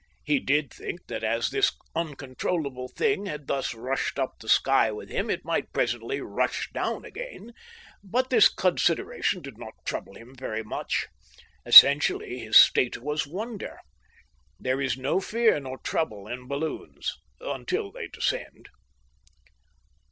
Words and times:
He 0.25 0.39
did 0.39 0.73
think 0.73 1.05
that 1.09 1.23
as 1.23 1.51
this 1.51 1.73
uncontrollable 1.95 2.87
thing 2.87 3.27
had 3.27 3.45
thus 3.45 3.75
rushed 3.75 4.17
up 4.17 4.33
the 4.41 4.49
sky 4.49 4.91
with 4.91 5.09
him 5.09 5.29
it 5.29 5.45
might 5.45 5.71
presently 5.73 6.19
rush 6.19 6.71
down 6.73 7.05
again, 7.05 7.53
but 8.03 8.31
this 8.31 8.49
consideration 8.51 9.43
did 9.43 9.59
not 9.59 9.75
trouble 9.85 10.15
him 10.15 10.33
very 10.33 10.63
much. 10.63 11.07
Essentially 11.67 12.39
his 12.39 12.57
state 12.57 12.97
was 12.97 13.27
wonder. 13.27 13.79
There 14.59 14.81
is 14.81 14.97
no 14.97 15.19
fear 15.19 15.59
nor 15.59 15.77
trouble 15.77 16.25
in 16.27 16.47
balloons 16.47 17.13
until 17.39 17.91
they 17.91 18.07
descend. 18.07 18.69